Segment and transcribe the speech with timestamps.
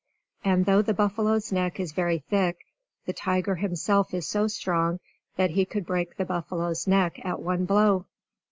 [0.43, 2.57] And though the buffalo's neck is very thick,
[3.05, 4.99] the tiger himself is so strong
[5.35, 8.07] that he could break the buffalo's neck at one blow.